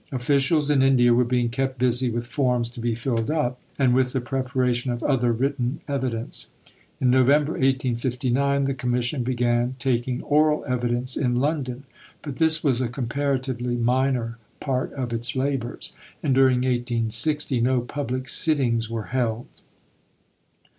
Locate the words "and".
3.77-3.93, 16.23-16.33